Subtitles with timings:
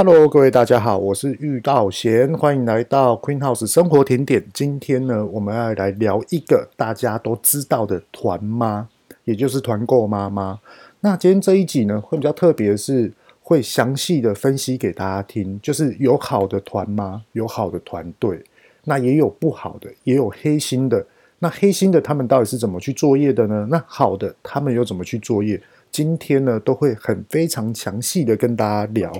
[0.00, 4.46] Hello，各位大家好，我是玉道贤，欢迎来到 Queen House 生活甜点。
[4.54, 8.86] 今天呢，我们要来聊一个大家都知道的团妈，
[9.24, 10.60] 也就是团购妈妈。
[11.00, 18.40] 那今天这一集呢，会比较特别的是，会详细的分析给大家听，就是有好的团妈，有好的团队，
[18.84, 21.04] 那也有不好的，也有黑心的。
[21.40, 23.66] 那黑心的他们到底是怎么去作业的呢？
[23.68, 25.60] 那好的他们又怎么去作业？
[25.90, 29.12] 今天呢，都会很非常详细的跟大家聊。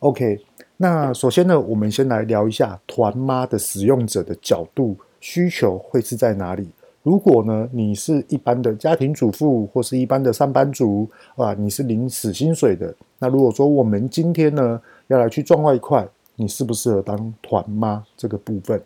[0.00, 0.40] OK，
[0.78, 6.66] 那首先呢，我们先来聊一下团妈的使用者的角度需求会是在哪里？
[7.02, 18.82] 如果呢，你是一般的家庭主妇或是一般的上班族啊，你是领死薪水的，那如果说我们今天呢要来去赚外快，你适不适合当团妈这个部分？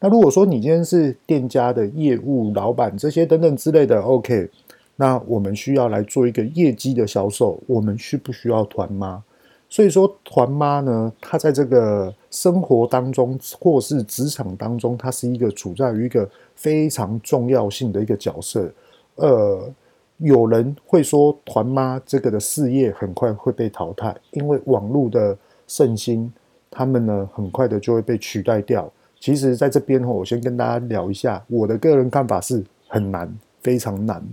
[0.00, 4.50] 那如果说你今天是店家的业务老板这些等等之类的，OK，
[4.96, 9.22] 那我们需要来做一个业绩的销售，我们需不需要团妈？
[9.70, 18.70] 所以说，团妈呢，她在这个生活当中，或是职场当中，她是一个处在于一个非常重要性的一个角色。
[19.16, 19.70] 呃，
[20.16, 26.32] 有人会说，团妈这个的事业很快会被淘汰，因为网络的盛行，
[26.70, 28.90] 他们呢很快的就会被取代掉。
[29.20, 34.26] 其实，在这边我先跟大家聊一下，我的个人看法是很难，非常难。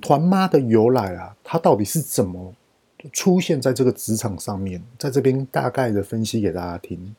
[0.00, 2.54] 团妈的由来啊，它到底是怎么？
[3.12, 7.14] 出现在这个职场上面，在这边大概的分析给大家听。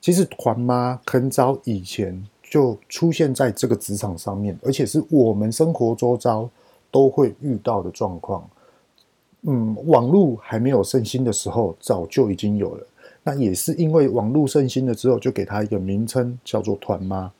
[0.00, 6.48] 其实团妈很早以前就出现在这个职场上面，而且是我们生活周遭
[6.90, 8.48] 都会遇到的状况。
[9.42, 12.86] 嗯，网络还没有盛行的时候，早就已经有了。
[13.22, 17.30] 那也是因为网络盛行了之后，就给它一个名称叫做团妈。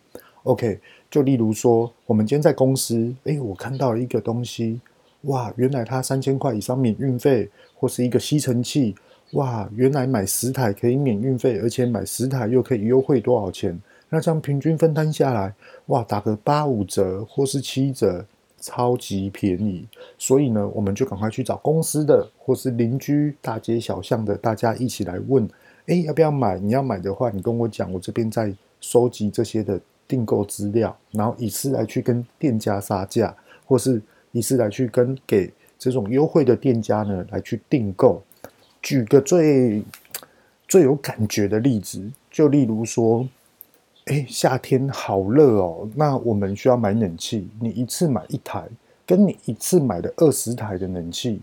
[0.43, 0.79] OK，
[1.11, 4.81] 就例如说，我们今天在公司，诶，我看到了一个东西。
[5.29, 8.95] 哇，原来它三千块以上免运费，或是一个吸尘器。
[9.33, 13.79] 哇，原来买十台可以免运费，而且买十台又可以优惠多少钱？
[14.09, 15.55] 那这样平均分摊下来，
[15.87, 18.25] 哇，打个八五折或是七折，
[18.59, 19.87] 超级便宜。
[20.17, 25.47] 所以呢，我们就赶快去找公司的，或是邻居、大街小巷的，大家一起来问：
[25.89, 26.59] 哎，要不要买？
[26.59, 33.37] 你要买的话，你跟我讲，我这边在收集这些的订购资料，然后以此来去跟店家杀价，
[33.67, 34.01] 或是。
[34.31, 38.23] 你是来去跟给这种优惠的店家呢，来去订购。
[38.81, 39.83] 举个最
[40.67, 43.27] 最有感觉的例子，就例如说，
[44.07, 47.49] 哎，夏天好热哦，那我们需要买冷气。
[47.61, 48.65] 你一次买一台，
[49.05, 51.41] 跟你一次买的二十台的冷气，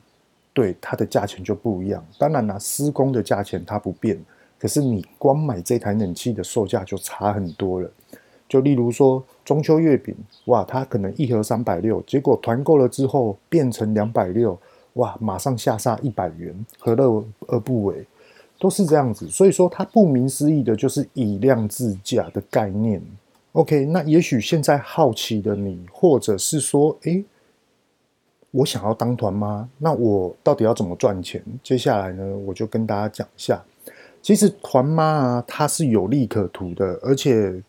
[0.54, 2.04] 对它的价钱就不一样。
[2.18, 4.18] 当然啦，施工的价钱它不变，
[4.58, 7.90] 可是你光买这台冷气的售价就差很多了。
[8.48, 14.58] 就例如说中秋月饼，哇，它可能一盒三百六，结果团购了之后变成两百六，
[14.94, 18.06] 哇，马上下杀一百元，何乐而不为？
[18.60, 23.02] 都是这样子，所以说它顾名思义的就是以量制价的概念。
[23.54, 27.26] OK，那也许现在好奇的你，或者是说，诶，
[28.52, 31.44] 我想要当团妈，那我到底要怎么赚钱？
[31.64, 33.64] 接下来呢，我就跟大家讲一下，
[34.22, 37.60] 其实团妈啊，它是有利可图的，而且。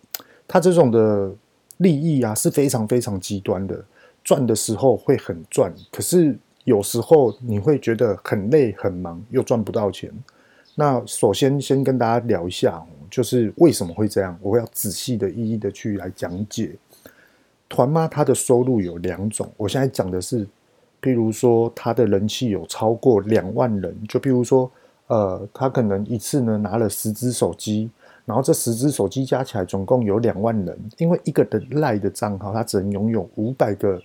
[0.49, 1.31] 他这种的
[1.79, 3.85] 利益啊是非常非常极端的，
[4.23, 10.11] 赚的时候会很赚，可是有时候你会觉得很累很忙，又赚不到钱。
[10.75, 16.75] 那首先先跟大家聊一下，就是为什么会这样，我要仔细的一一的去来讲解。
[17.69, 20.47] 团妈她的收入有两种，我现在讲的是，
[21.03, 24.71] 譬如说他的人气有超过两万人，就譬如说，
[25.09, 27.91] 呃，他可能一次呢拿了十支手机。
[28.27, 33.99] 然后这十只手机加起来总共有两万人，因为一个的赖的账号，它只能拥有五百个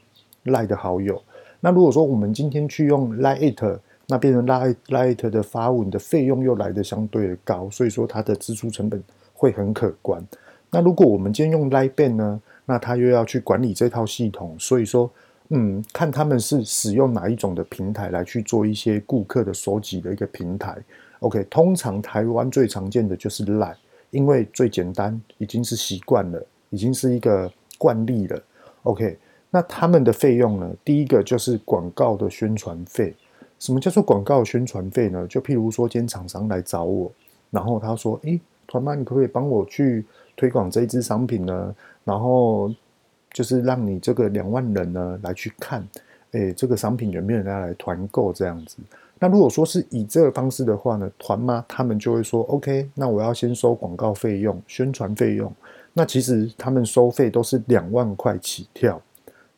[0.43, 1.21] 赖的好友。
[1.59, 9.01] 那如果说我们今天去用 Line@ 那变成 Line Lite 的发文的费用又来得相对的高，所以说它的支出成本
[9.33, 10.21] 会很可观。
[10.69, 15.09] 那如果我们今天用 Line Bank 呢，那它又要去管理这套系统，所以说，
[15.49, 20.77] 嗯，看他们是使用哪一种的平台来去做一些顾客的收集的一个平台。
[21.19, 23.75] OK，通常台湾最常见的就是 Line。
[24.11, 28.41] 因为最简单，已经是习惯了，已经是一个惯例了。
[28.83, 29.17] OK，
[29.49, 30.71] 那他们的费用呢？
[30.85, 33.15] 第一个就是广告的宣传费。
[33.59, 35.25] 什么叫做广告宣传费呢？
[35.27, 37.11] 就譬如说，今天厂商来找我，
[37.51, 40.03] 然后他说：“诶，团妈，你可不可以帮我去
[40.35, 41.75] 推广这一支商品呢？
[42.03, 42.73] 然后
[43.31, 45.87] 就是让你这个两万人呢来去看，
[46.31, 48.77] 诶，这个商品有没有人来团购这样子？”
[49.23, 55.53] 那如果说是以这个方式的话呢，团妈他们就会说，OK，那我要先收广告费用、宣传费用。
[55.93, 58.99] 那其实他们收费都是两万块起跳。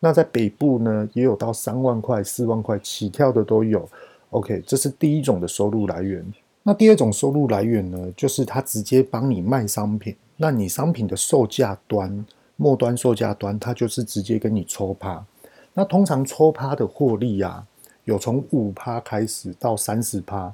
[0.02, 3.88] 那在北部呢，也有到三万块、四万块起跳的都有。
[4.32, 6.26] OK，这是第一种的收入来源。
[6.62, 12.26] 那第二种收入来源呢，就是他直接帮你卖商品，那你商品的售价端、
[12.58, 15.26] 末端售价端，他就是直接跟你抽趴。
[15.74, 17.66] 那通常抽趴的获利啊，
[18.06, 20.54] 有从五趴开始到三十趴，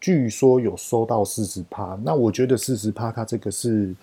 [0.00, 1.98] 据说有收到四十趴。
[2.02, 3.94] 那我觉得四十趴，它这个是。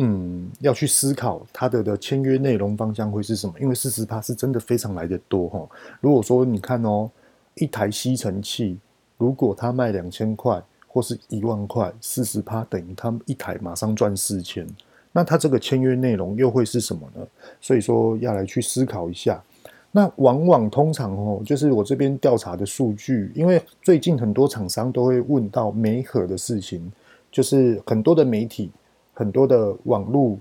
[0.00, 3.54] 嗯，要去思考它的的签约内容方向会是什么？
[3.58, 5.68] 因为四十趴是真的非常来的多哈。
[6.00, 7.10] 如果说你看哦，
[7.56, 8.78] 一台吸尘器，
[9.16, 14.64] 如果它卖两千块或是一万块，四十趴等于他们一台马上赚四千，
[15.10, 17.26] 那它这个签约内容又会是什么呢？
[17.60, 19.42] 所以说要来去思考一下。
[19.90, 26.92] 那往往通常哦，就是我这边调查的数据，因为最近很多厂商都会问到媒合的事情，
[27.30, 28.70] 就是很多的媒体。
[29.14, 30.38] 很多的网络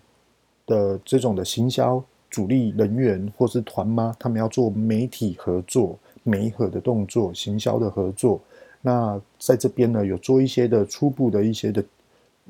[0.68, 2.00] 的这种的行销
[2.30, 8.40] 主力人员或是团妈，他们要做媒体合作、媒合的动作、行销的合作。
[8.80, 11.84] 那在这边呢，有做一些的初步的一些的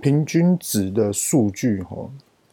[0.01, 1.95] 平均值的数据哈。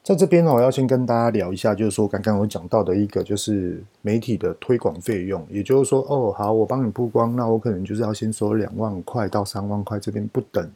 [0.05, 10.71] 在这边呢，我要先跟大家聊一下，就是说刚刚我讲到的一个就是媒体的推广费用，也就是说，哦，好，我帮你曝光，那我可能就是要先收两万块到三万块，这边不等。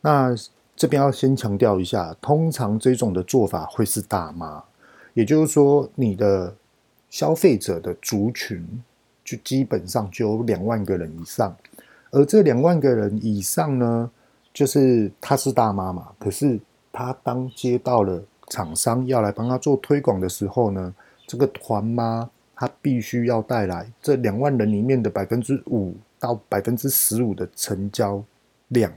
[0.00, 0.32] 那
[0.76, 4.62] 这边要先强调一下，通常这种的做法会是大妈，
[5.14, 6.54] 也就是说，你的
[7.08, 8.64] 消费者的族群
[9.24, 11.56] 就基本上就有两万个人以上，
[12.12, 14.08] 而这两万个人以上呢，
[14.54, 16.60] 就是他是大妈嘛，可是
[16.92, 20.94] 他当接到了厂商要来帮他做推广的时候呢，
[21.26, 28.22] 这个团妈他必须要带来这两万人里面的百分之五到百分之十五的成交
[28.68, 28.92] 量。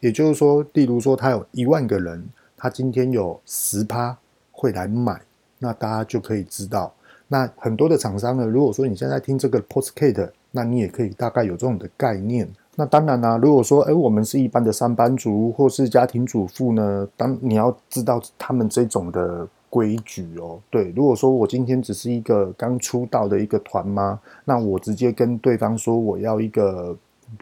[0.00, 2.24] 也就是说，例如说，他有一万个人，
[2.56, 4.16] 他今天有十趴
[4.52, 5.20] 会来买，
[5.58, 6.94] 那大家就可以知道，
[7.26, 12.48] 那很多的厂商呢，如果说你现在听这个 postcat，那你也可以大概有这种的概念。
[12.78, 20.60] 那当然啦、如果说，哎，我们是一般的上班族或是家庭主妇呢，当你要知道他们这种的规矩哦。
[20.70, 26.96] 对，如果说我今天只是一个刚出道的一个团妈，那我直接跟对方说我要一个，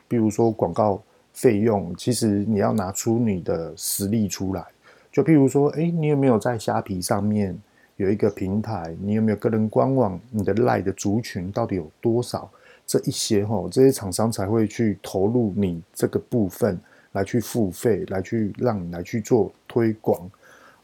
[0.09, 0.99] 比如说广告。
[1.37, 4.65] 费用其实你要拿出你的实力出来，
[5.13, 7.55] 就譬如说，诶，你有没有在虾皮上面
[7.97, 8.97] 有一个平台？
[9.03, 10.19] 你有没有个人官网？
[10.31, 12.49] 你的赖的族群到底有多少？
[12.87, 16.79] 这一些吼，这些厂商才会去投入你这个部分
[17.13, 20.31] 来去付费，来去让你来去做推广。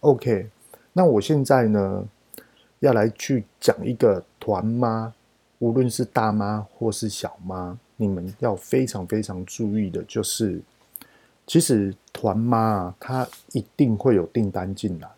[0.01, 0.49] OK，
[0.93, 2.05] 那我现在呢
[2.81, 5.15] 要来去讲一个团妈，
[5.61, 7.79] 无论是大妈或是小妈。
[7.95, 10.61] 你们要非常非常注意的，就是
[11.47, 15.09] 其实团妈啊，她一定会有订单进来，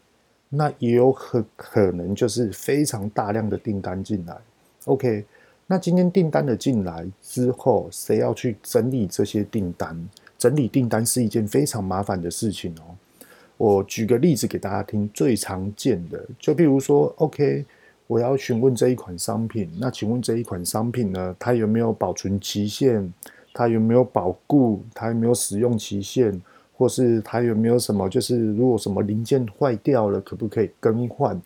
[0.51, 4.37] 那也有很可能就是非常大量的订单进来。
[4.85, 5.25] OK，
[5.66, 10.08] 那今天订单的进来之后，谁要去整理这些订单？
[10.38, 12.94] 整理订单是一件非常麻烦的事情哦。
[13.56, 17.64] 我举个例子给大家听，最常见的，就比如说，OK。
[18.06, 21.34] 我要询问这一款商品，那请问这一款商品呢？
[21.38, 23.11] 它有没有保存期限？
[23.55, 24.82] 它有没有保固？
[24.94, 26.38] 它有没有使用期限？
[26.76, 28.06] 或是它有没有什么？
[28.06, 31.40] 就是如果什么零件坏掉了，可不可以更换？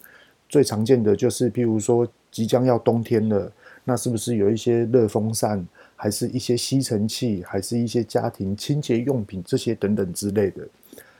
[0.48, 3.52] 最常见的就是，譬如说即将要冬天了，
[3.88, 10.68] 那是不是有一些热风扇，还是一些吸尘器，还是一些家庭清洁用品这些等等之类的？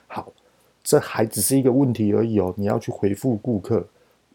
[0.07, 0.31] 好，
[0.85, 3.89] 这还只是一个问题而已哦，你要去回复顾客。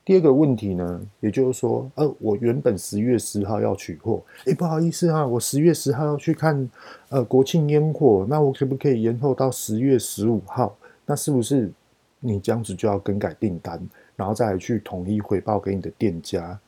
[0.04, 6.68] 第二个问题呢，也就是说，呃，我原本十月十号要取货，诶，不好意思啊，我十月十号要去看，
[7.10, 10.75] 呃，国庆烟火，那我可不可以延后到十月十五号？
[11.06, 11.72] 那是不是
[12.20, 13.80] 你这样子就要更改订单，
[14.16, 16.60] 然后再去统一回报给你的店家？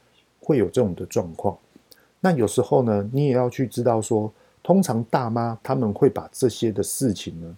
[0.45, 1.57] 会有这种的状况。
[2.21, 4.31] 那有时候呢，你也要去知道说，
[4.63, 7.57] 通常大妈他们会把这些的事情呢，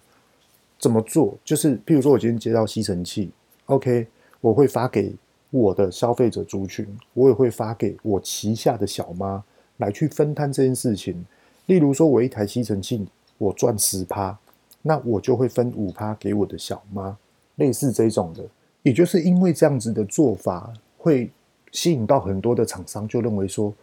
[0.80, 1.38] 怎么做？
[1.46, 3.30] 就是譬如说我今天接到吸尘器
[3.66, 4.08] ，OK，
[4.42, 5.14] 我会发给。
[5.50, 9.42] 我的消费者族群，我也会发给我旗下的小妈
[9.78, 11.26] 来去分摊这件事情。
[11.68, 14.38] 例如说，我一台吸尘器，我赚十趴，
[14.82, 17.18] 那我就会分五趴给我的小妈，
[17.56, 18.44] 类似这种的。
[18.84, 21.32] 也就是因为这样子的做法，会
[21.72, 23.74] 吸引到很多的厂商，就认为说，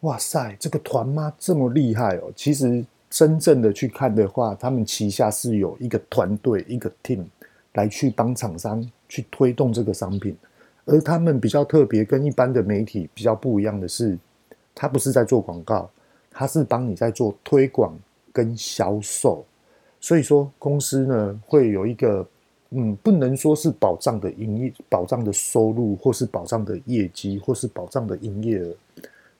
[0.00, 2.32] 哇塞，这个团妈这么厉害哦。
[2.34, 7.24] 其实真正的去看的话，他们旗下是有一个团队，一个 team
[7.74, 10.36] 来去帮厂商去推动这个商品。
[10.86, 14.18] 而他们比较特别，跟一般的媒体比较不一样的是，
[14.74, 15.88] 他不是在做广告，
[16.30, 17.98] 他是帮你在做推广
[18.32, 19.44] 跟销售。
[19.98, 22.26] 所以说，公司呢会有一个，
[22.76, 28.74] 嗯，不能说是保障的营业、保障的收入，或是保障的业绩，或是保障的营业额。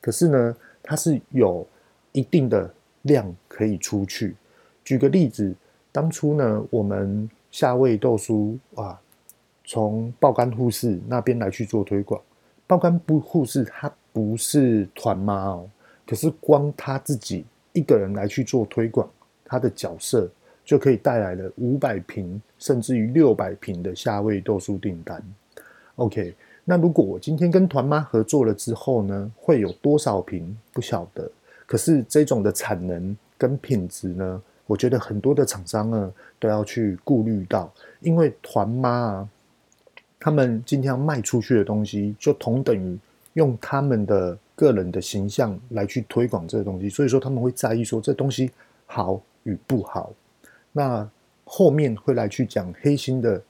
[0.00, 1.66] 可是呢，它是有
[2.12, 2.72] 一定的
[3.02, 4.36] 量可以出去。
[4.84, 5.52] 举个例子，
[5.90, 9.00] 当初呢，我们夏味豆酥啊，
[9.64, 12.20] 从爆肝护士那边来去做推广。
[12.66, 15.68] 爆肝不护士他不是团妈哦，
[16.06, 19.08] 可是光他自己一个人来去做推广，
[19.44, 20.30] 他的角色
[20.64, 25.22] 就可以带来了五百瓶甚至于六百瓶的夏味豆酥订单。
[25.96, 31.30] OK，那如果我今天跟团妈合作了之后呢，会有多少瓶不晓得。
[31.66, 39.28] 可是这种的产能跟品质呢，我觉得很多的厂商呢都要去顾虑到，因为团妈啊，
[40.18, 42.98] 他们今天要卖出去的东西，就同等于
[43.34, 48.50] 用他们的个人的形象来去推广这个东西，所以说他们会在意说这东西
[48.86, 50.12] 好与不好。
[50.76, 51.08] 那
[51.44, 53.40] 后面会来去讲黑心的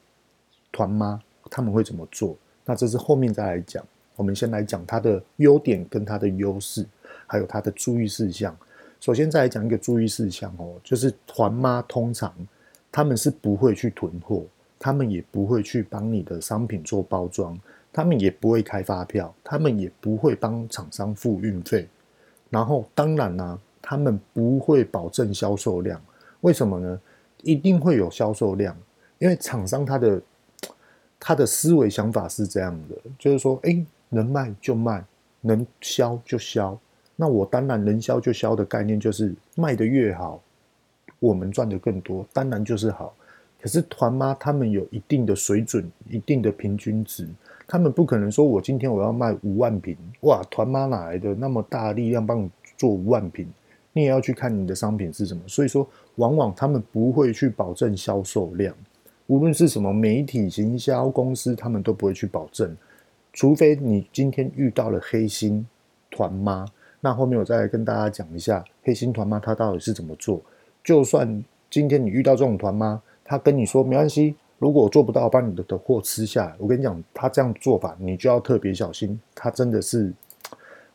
[0.70, 1.18] 团妈
[1.50, 2.36] 他们会怎么做？
[2.66, 3.82] 那这是后面再来讲，
[4.14, 6.84] 我们先来讲它的优点跟它的优势，
[7.26, 8.54] 还有它的注意事项。
[9.00, 12.34] 首先，再来讲一个注意事项哦，就是团妈通常
[12.92, 14.42] 他们是不会去囤货，
[14.78, 17.58] 他们也不会去帮你的商品做包装，
[17.92, 21.88] 他们也不会开发票，他们也不会帮厂商付运费。
[22.50, 26.00] 然后，当然啦、他们不会保证销售量。
[26.40, 27.00] 为什么呢？
[27.44, 28.76] 一定会有销售量，
[29.18, 30.22] 因为厂商他的
[31.20, 35.04] 他的思维想法是这样的，就是说，哎，能卖就卖，
[35.42, 36.78] 能销就销。
[37.16, 40.42] 那我当然能销就销的概念就是卖得越好，
[41.20, 43.14] 我们赚得更多，当然就是好。
[43.60, 47.26] 可是团妈他们有一定的水准，一定的平均值，
[47.66, 53.48] 他们不可能说我今天我要卖五万瓶，哇，团妈哪来的那么大力量帮你做五万瓶？
[53.94, 55.40] 你也要去看你的商品是什么。
[55.46, 58.74] 所以说，往往他们不会去保证销售量，
[59.28, 62.76] 无论是什么媒体行销公司，他们都不会去保证，
[63.32, 65.66] 除非你今天遇到了黑心
[66.10, 66.66] 团妈。
[67.00, 70.42] 那后面我再来跟大家讲一下黑心团妈他到底是怎么做。
[70.82, 76.54] 就算今天你遇到这种团妈，他跟你说没关系，如果我做不到，把你的的货吃下来。
[76.58, 79.20] 我跟你讲，他这样做法你就要特别小心。
[79.34, 80.12] 他真的是，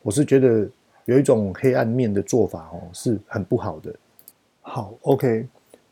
[0.02, 0.68] 我是觉得
[1.10, 3.94] 有一种黑暗面的做法哦，是很不好的。
[4.62, 5.48] 好，OK，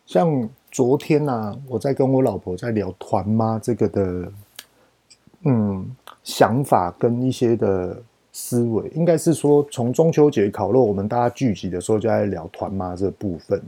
[0.06, 4.32] 像昨天呢、啊，我在跟我老婆在聊团妈这个的，
[5.44, 5.86] 嗯，
[6.24, 8.02] 想法跟一些的。
[8.40, 13.60] 思维应该是说，从中秋节烤肉，我们大家聚集的时候就在聊团妈这部分。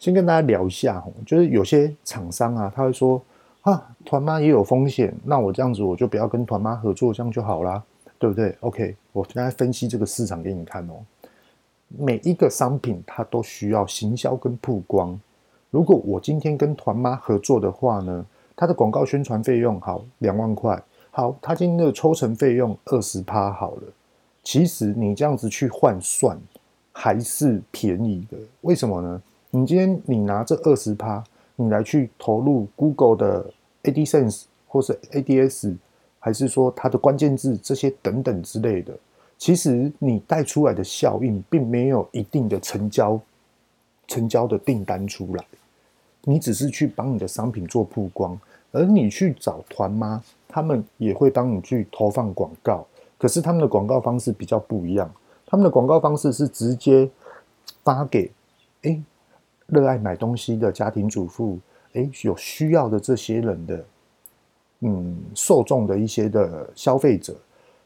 [0.00, 3.22] 先跟大家聊一下哦，就是有些厂商啊，他会说
[3.60, 7.80] 啊，团妈也有风险，那我这样子我就不要跟团妈合作，这样就好啦，
[8.20, 11.02] 对不对？OK，我现在分析这个市场给你看哦。
[11.88, 15.18] 每一个商品它都需要行销跟曝光。
[15.70, 23.82] 如果我今天跟团妈合作的话呢，它的广告宣传费用好两万块，好，它今天的抽成费用二十趴好了。
[24.44, 26.38] 其实你这样子去换算
[26.92, 29.22] 还是便宜的，为什么呢？
[29.50, 31.24] 你今天你拿这二十趴，
[31.56, 33.50] 你来去投入 Google 的
[33.82, 35.74] AdSense 或是 ADS，
[36.20, 38.96] 还是说它的关键字这些等等之类的，
[39.38, 43.18] 其实你带出来的效应并没有一定的成交
[44.06, 45.44] 成交的订单出来，
[46.24, 48.38] 你只是去帮你的商品做曝光，
[48.70, 52.86] 而你去找团妈，他们也会帮你去投放广告。
[53.18, 55.10] 可是他们的广告方式比较不一样，
[55.46, 57.08] 他们的广告方式是直接
[57.82, 58.30] 发给
[58.82, 59.00] 哎
[59.66, 61.58] 热爱买东西的家庭主妇，
[61.92, 63.84] 哎有需要的这些人的
[64.80, 67.34] 嗯受众的一些的消费者，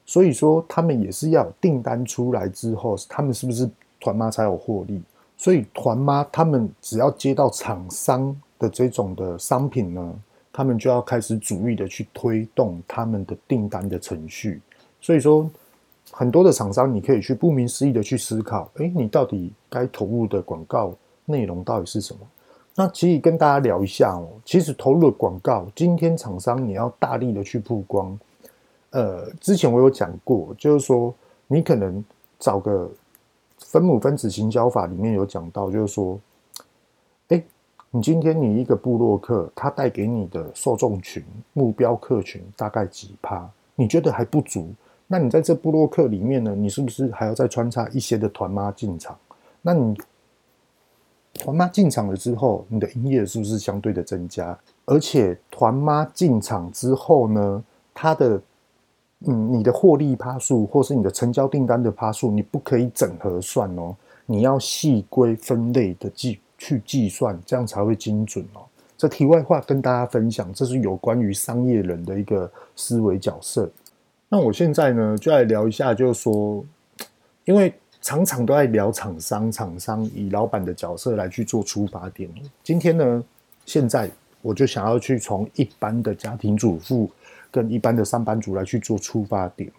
[0.04, 3.68] 所以说他们也是要订单出来之后，他们是不是
[4.00, 5.02] 团妈才有获利？
[5.36, 10.14] 所以团妈他们只要接到厂商的这种的商品呢，
[10.52, 14.60] 他们就要开始主力的去推动他们的订单的程序。
[15.00, 15.50] 所以说，
[16.12, 22.20] 很多的厂商，你可以去不明思义的去思考，诶，你到底该投入的广告内容到底是什么？
[22.76, 28.18] 那其实跟大家聊一下哦，其实投入的广告，今天厂商你要大力的去曝光。
[28.90, 31.14] 呃，之前我有讲过，就是说
[31.46, 32.04] 你可能
[32.38, 32.90] 找个
[33.58, 36.18] 分母分子行销法里面有讲到，就是说，
[37.28, 37.44] 诶，
[37.90, 43.48] 你今天你一个部落客，他带给你的受众群目标客群大概几趴？
[43.76, 44.68] 你觉得还不足？
[45.06, 46.54] 那你在这部落客里面呢？
[46.56, 49.16] 你是不是还要再穿插一些的团妈进场？
[49.60, 49.96] 那你
[51.34, 54.56] 团妈进场了之后，你的营业是不是相对的增加？
[54.84, 58.40] 而且团妈进场之后呢，它的
[59.26, 68.60] 嗯，你的获利趴数或是你的成交订单的趴数，你不可以整合算哦，你要细归分类的计去计算，这样才会精准哦。
[68.96, 73.68] 这题外话跟大家分享，这是有关于商业人的一个思维角色。
[74.28, 76.64] 那我现在呢，就来聊一下，就是说，
[77.44, 77.72] 因为
[78.04, 82.28] 常常都在聊厂商，厂商以老板的角色来去做出发点。
[82.62, 83.24] 今天呢，
[83.64, 84.10] 现在
[84.42, 87.10] 我就想要去从一般的家庭主妇
[87.50, 89.72] 跟一般的上班族来去做出发点。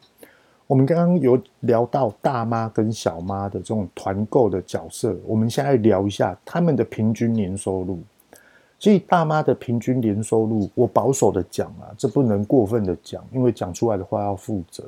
[0.65, 7.99] 我们刚刚有聊到大妈跟小妈的这种团购的角色，我们现在聊一下他们的平均年收入。
[8.79, 14.83] 所以大妈的平均年收入，我保守的讲啊，这不能过分的讲，因为讲出来的话要负责。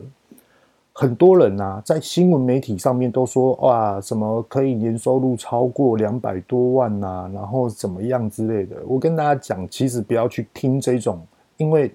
[1.00, 8.78] 很多人啊，在新闻媒体上面都说哇，什么可以年收入超过两百多万呐、啊，然后怎么样之类的。
[8.88, 11.22] 我跟大家讲，其实不要去听这种，
[11.58, 11.94] 因为。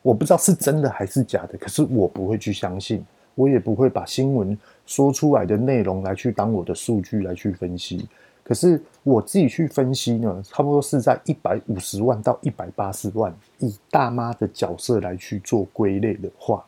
[0.00, 3.04] 我不知道是真的还是假的，可是我不会去相信，
[3.36, 8.08] 我也不会把新闻说出来的内容来去当我的数据来去分析。
[8.42, 16.64] 可是我自己去分析呢，差不多是在一百五十万到一百八十万，以大妈的角色来去做归类的话，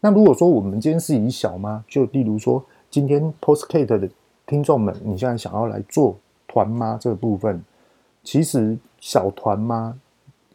[0.00, 4.10] 那如果说我们今天是以小吗，就例如说今天 Podcast 的
[4.46, 6.16] 听众们，你现在想要来做
[6.46, 7.62] 团妈这个部分，
[8.22, 9.98] 其实小团妈。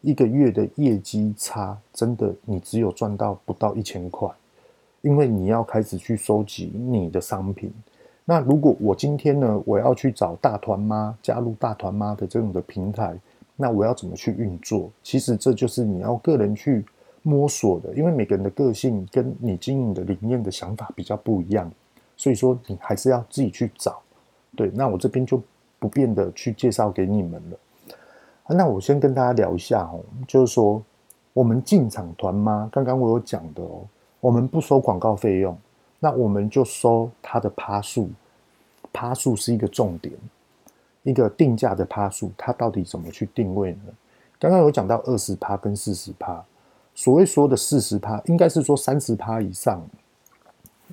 [0.02, 4.30] 一个月的业绩差，真的你只有赚到不到一千块，
[5.00, 7.72] 因为你要开始去收集你的商品。
[8.24, 13.18] 那如果我今天呢，我要去找大团妈加入大团妈的这种的平台，
[13.56, 14.88] 那我要怎么去运作？
[15.02, 16.84] 其实这就是你要个人去
[17.26, 21.68] 摸索的，因为每个人的个性跟你经营的理念的想法比较不一样，
[22.16, 24.00] 所以说你还是要自己去找。
[24.54, 25.42] 对，那我这边就
[25.80, 27.58] 不便的去介绍给你们了。
[28.48, 30.80] 那我先跟大家聊一下哦，就是说
[31.32, 33.82] 我们进场团吗，刚刚我有讲的哦，
[34.20, 35.58] 我们不收广告费用，
[35.98, 38.08] 那我们就收它的趴数，
[38.92, 40.14] 趴数是一个重点，
[41.02, 43.92] 一个定价的趴数，它到底怎么去定位呢？
[44.38, 46.44] 刚刚有讲到二十趴跟四十趴，
[46.96, 49.86] 所谓说的四十趴，应该是说三十趴以上，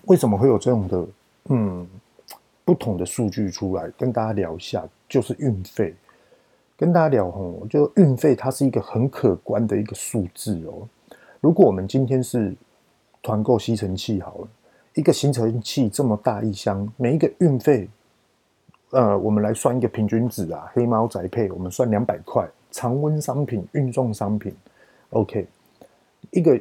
[0.06, 1.08] 为什么会有这样的
[1.46, 1.88] 嗯
[2.66, 3.90] 不同的数据出来？
[3.98, 5.96] 跟大家聊一下，就是运费。
[6.76, 10.86] 跟大家聊吼，就运费它是一个很可观的一个数字哦。
[11.40, 12.54] 如果我们今天是
[13.22, 14.48] 团购吸尘器好了，
[14.96, 17.88] 一个吸尘器这么大一箱，每一个运费，
[18.90, 20.70] 呃，我们来算一个平均值啊。
[20.74, 24.54] 黑猫宅配我们算两百块，常温商品、运送商品
[25.12, 25.48] ，OK，
[26.32, 26.60] 一个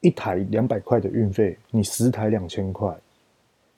[0.00, 2.96] 一台两百块的运费，你十台两千块，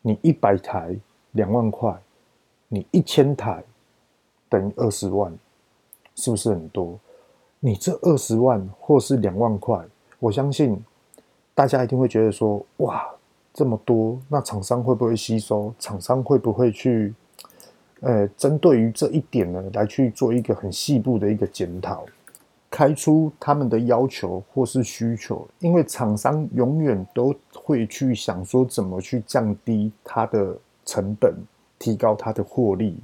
[0.01, 0.95] 你一百台
[1.33, 1.95] 两万块，
[2.69, 3.63] 你一千台
[4.49, 5.33] 等于二十万。
[6.15, 7.01] 是不是很多？
[7.59, 9.83] 你这二十万或是两万块，
[10.19, 10.79] 我相信
[11.55, 13.03] 大家一定会觉得说：哇，
[13.55, 15.75] 这么多，那厂商会不会吸收？
[15.79, 17.15] 厂商会不会去？
[18.01, 22.05] 呃，针对于这一点呢，来去做一个很细部的一个检讨，
[22.73, 25.47] 开出他们的要求或是需求。
[25.59, 30.57] 因为厂商永远都会去想说，怎么去降低它的
[30.87, 31.35] 成本，
[31.79, 32.99] 提高它的获利。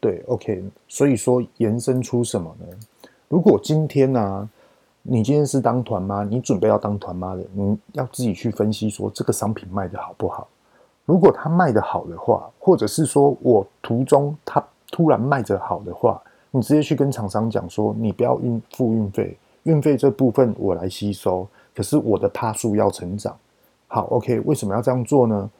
[0.00, 2.66] 对，OK，所以说延伸出什么呢？
[3.28, 4.50] 如果今天呢、
[5.02, 10.48] 你今天是当团妈，你准备要当团妈的，你要自己去分析说这个商品卖得好不好。
[11.04, 23.36] 如果它卖得好的话，或者是说我途中它突然卖得好的话，你直接去跟厂商讲说，你不要运付运费，运费这部分我来吸收，可是我的趴数要成长。
[23.86, 25.50] 好，OK，为什么要这样做呢？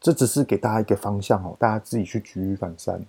[0.00, 3.00] 这只是给大家一个方向哦，大家自己去举一反三。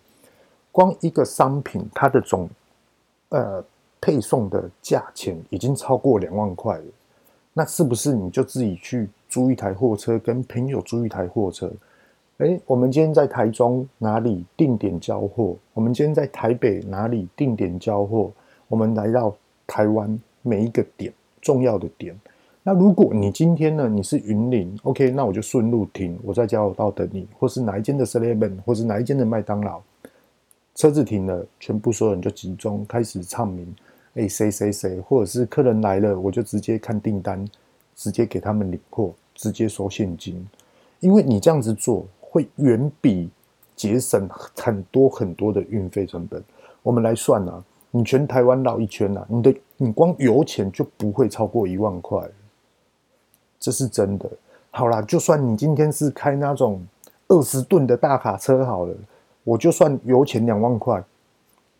[0.71, 2.49] 光一个商品，它的总
[3.29, 3.63] 呃
[3.99, 6.85] 配送的价钱已经超过两万块了，
[7.53, 11.71] 那是不是你就自己去租一台货车，跟朋友租一台货车？
[12.37, 15.55] 诶，我们今天在台中哪里定点交货？
[15.73, 18.31] 我们今天在台北哪里定点交货？
[18.67, 22.15] 我们来到台湾每一个点重要的点。
[22.61, 29.81] 那如果你今天呢，你是云林，OK，那我就顺路停，我在交流道等你，或是哪一间的 Seven，或是哪一间的麦当劳。
[30.75, 33.75] 车子停了，全部所有人就集中开始唱名。
[34.13, 37.43] 哎，谁谁谁，或者是客人来了，我就直接看订单，
[37.95, 40.47] 直接给他们领货，直接收现金。
[40.99, 42.05] 因为你这样子做，
[42.37, 43.31] 会远比
[43.75, 46.43] 节省很多很多的运费成本。
[46.83, 52.23] 我们来算啊，你全台湾绕一圈啊，你的你光油钱就不会超过一万块，
[53.59, 54.29] 这是真的。
[54.69, 56.85] 好啦，就算你今天是开那种
[57.27, 58.95] 二十吨的大卡车好了。
[59.43, 61.03] 我就算油钱两万块，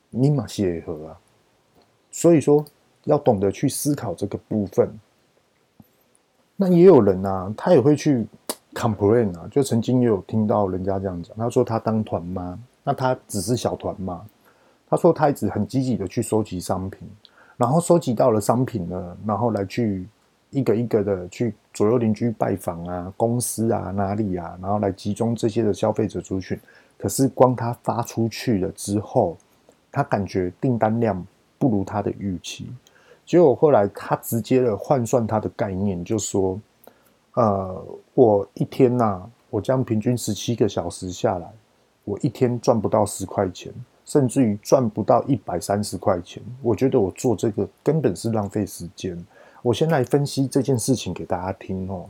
[0.10, 1.20] 你嘛是会合啊。
[2.10, 2.66] 所以说
[3.04, 5.00] 要懂得去思考这个部分。
[6.56, 8.26] 那也有人啊，他也会去
[8.78, 14.24] complain 啊，就曾经也有听到人家这样讲，他说他当团妈，那他只是小团妈。
[14.90, 17.06] 他说他一直很积极的去收集商品，
[17.58, 20.08] 然后收集到了商品呢，然后来去
[20.52, 26.58] 一个一个的去左右邻居拜访啊，公司啊哪里啊，然后来集中这些的消费者族群。
[26.98, 29.36] 可是光他发出去了之后，
[29.92, 31.26] 他感觉订单量
[31.60, 32.72] 不如他的预期，
[33.26, 36.58] 结果后来他直接的换算他的概念，就说：
[37.38, 39.22] 呃，我一天呐、
[39.52, 41.48] 我将平均十七个小时下来，
[42.04, 43.72] 我一天赚不到十块钱，
[44.06, 46.42] 甚至于赚不到一百三十块钱。
[46.64, 49.24] 我觉得我做这个根本是浪费时间。
[49.62, 52.10] 我先来分析这件事情给大家听哦。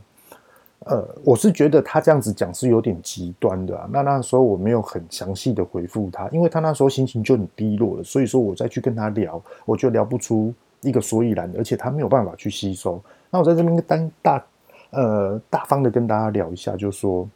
[0.86, 3.86] 呃，我是觉得他这样子讲是有点极端的啊。
[3.92, 12.98] 那那时候我没有很详细的回复他，因为他那时候心情就很低落了，所以说我再去跟他聊，我就聊不出一个所以然，而且他没有办法去吸收。
[13.28, 14.42] 那我在这边单大
[14.90, 17.28] 呃大方的跟大家聊一下，就说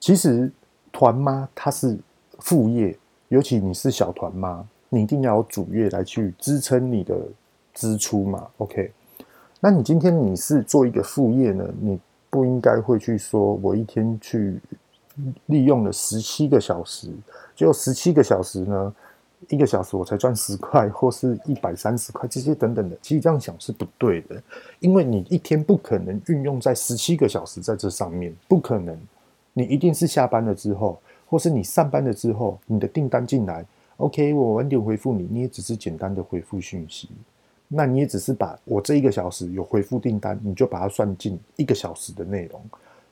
[0.00, 0.50] 其实
[0.92, 1.98] 团妈她是
[2.40, 2.96] 副业，
[3.28, 7.16] 尤其你是小团妈，你一定要有主业来去支撑你的
[7.74, 8.46] 支出嘛。
[8.58, 8.90] OK，
[9.60, 11.98] 那你今天你是做一个副业呢，你。
[12.30, 14.60] 不应该会去说，我一天去
[15.46, 17.08] 利用了十七个小时，
[17.56, 18.94] 就十七个小时呢，
[19.48, 24.42] 一个小时我才赚十块，或是一百三十块，这些等等的，其实这样想是不对的，
[24.80, 28.98] 因为你一天不可能运用在十七个小时在这上面，不可能，
[29.52, 33.64] 你一定是下班了之后，或是你上班了之后，你的订单进来
[33.98, 37.08] ，OK，我晚点回复你，你也只是简单的回复讯息。
[37.68, 42.60] 那你也只是把我这一个小时有回复订单，你就把它算进一个小时的内容，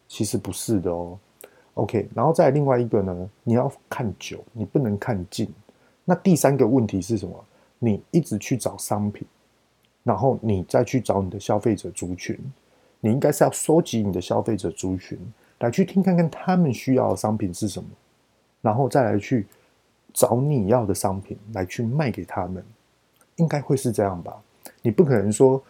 [0.09, 1.19] 其实不是的哦。
[1.75, 5.47] OK，然后再另外一个呢，你要看久，你不能看近。
[6.07, 7.45] 那第三个问题是什么？
[7.79, 9.27] 你一直去找商品，
[10.03, 12.39] 然后你再去找你的消费者族群，
[13.01, 15.19] 你应该是要收集你的消费者族群，
[15.59, 17.89] 来去听看看他们需要的商品是什么，
[18.63, 19.45] 然后再来去
[20.15, 22.65] 找你要的商品来去卖给他们，
[23.37, 24.35] 应该会是这样吧。
[24.81, 25.63] 你不可能说，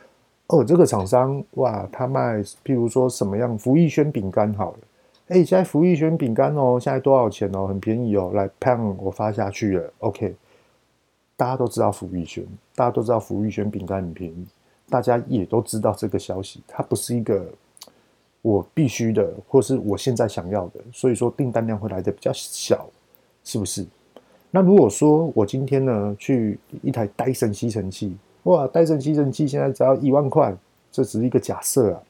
[0.46, 4.78] 哦，这个厂商哇，他卖，譬如说什么样福益轩饼干好了，
[5.28, 10.34] 哎，现在福玉轩饼干哦，现在多少钱哦，很便宜哦，来，砰，我发下去了，OK，
[11.36, 14.46] 大家都知道福玉轩，大家都知道福玉轩饼干很便宜，
[14.88, 17.44] 大家也都知道这个消息，它不是一个
[18.42, 22.88] 我必须的，或是我现在想要的，所以说订单量会来的比较小，
[23.42, 23.84] 是不是？
[24.52, 28.16] 那如果说我今天呢，去一台戴森吸尘器。
[28.44, 30.56] 哇，戴森吸尘器现在只要一万块，
[30.92, 32.00] 这只是一个假设啊。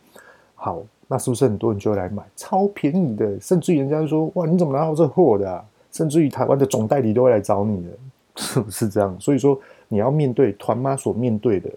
[0.54, 2.22] 好，那是不是很多人就会来买？
[2.34, 5.64] 超便宜的，甚至于人家就说：哇，你怎么拿到这货的啊？
[5.92, 7.90] 甚至于台湾的总代理都会来找你的，
[8.36, 9.16] 是不是这样？
[9.20, 11.70] 所以说，你要面对团妈所面对的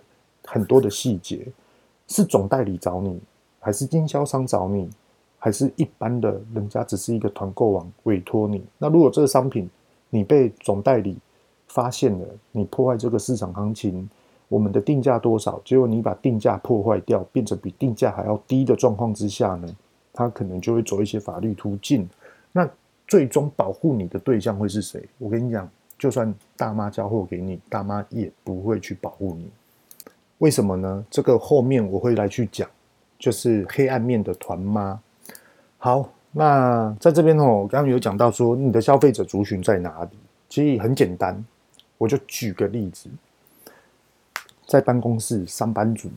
[0.46, 1.48] 很多的细节，
[2.08, 3.22] 是总代理找你，
[3.60, 4.90] 还是经销商找你，
[5.38, 8.64] 还是一般的人家只是一个团购网委托你？
[8.78, 9.70] 那如果这个商品
[10.10, 11.16] 你被总代理
[11.68, 14.10] 发现了，你破坏这个市场行情。
[14.50, 15.62] 我们的定价多少？
[15.64, 19.68] 结果你把定价破坏掉，变成比定价还要低的状况之下呢，
[20.12, 22.10] 他可能就会走一些法律途径。
[22.52, 22.68] 那
[23.08, 25.08] 最终保护你的对象会是谁？
[25.20, 29.50] 我跟你讲，就算大妈交货给你，大妈也不会去保护你。
[30.40, 31.06] 为什么呢？
[31.10, 32.68] 这个后面我会来去讲，
[33.20, 35.00] 就是黑暗面的团妈。
[35.78, 40.18] 好，那在这边呢，我刚刚有讲到说，你的消费者族群在哪里？
[40.48, 41.46] 其实很简单，
[42.00, 43.10] 我就举个例子。
[44.70, 46.12] 在办公室上班族，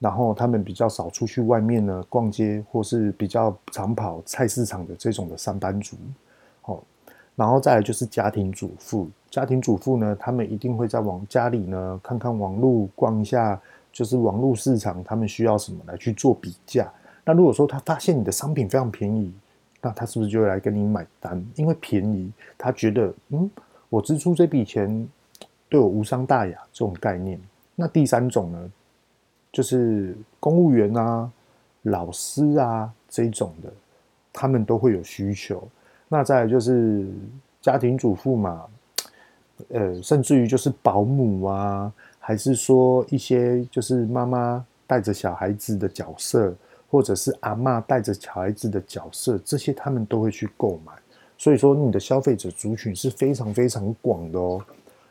[0.00, 5.96] 然后他们比较少出去外面呢逛街，或是比较常跑菜市场的这种的上班族，
[6.64, 6.82] 哦，
[7.36, 9.08] 然后再来就是家庭主妇。
[9.30, 13.60] 家庭主妇呢，他们一定会在网家里呢看看网络，逛一下，
[13.92, 16.92] 就是网络市场，他们需要什么来去做比价。
[17.24, 19.32] 那如果说他发现你的商品非常便宜，
[19.80, 21.40] 那他是不是就会来跟你买单？
[21.54, 23.48] 因为便宜，他觉得嗯，
[23.88, 25.06] 我支出这笔钱
[25.68, 27.38] 对我无伤大雅，这种概念。
[27.80, 28.70] 那第三种呢，
[29.52, 31.30] 就是公务员啊、
[31.82, 33.72] 老师啊这一种的，
[34.32, 35.62] 他们都会有需求。
[36.08, 37.06] 那再来就是
[37.62, 38.66] 家庭主妇嘛，
[39.68, 46.52] 呃，甚至于就是保姆啊，还是说一些就是妈妈带着小孩子的角色，
[46.90, 50.92] 或者是阿嬷带着小孩子的角色，这些他们都会去购买。
[51.36, 54.60] 所以说，你的消费者族群是非常非常广的哦。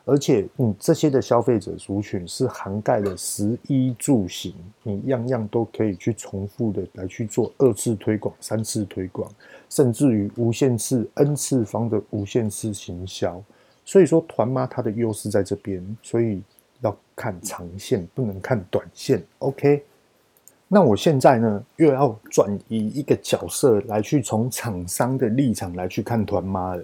[0.08, 9.30] 而且你这些的消费者族群是涵盖了食衣住行，你样样都可以去重复的来去做二次推广、三次推广，
[9.70, 13.44] 甚至于无限次、n 次方的无限次行销。
[13.84, 16.42] 所以说，团妈它的优势在这边，所以
[16.80, 19.22] 要看长线，不能看短线。
[19.40, 19.84] OK，
[20.70, 26.84] 那我现在呢又要转移一个角色来去从厂商的立场来去看团妈了，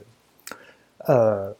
[1.05, 1.55] 呃。